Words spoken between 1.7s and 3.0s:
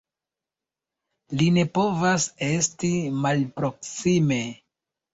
povas esti